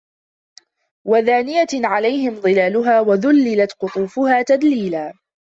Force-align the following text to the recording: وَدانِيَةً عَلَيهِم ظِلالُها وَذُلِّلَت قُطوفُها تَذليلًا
وَدانِيَةً 1.07 1.67
عَلَيهِم 1.73 2.35
ظِلالُها 2.35 3.01
وَذُلِّلَت 3.01 3.71
قُطوفُها 3.73 4.41
تَذليلًا 4.41 5.13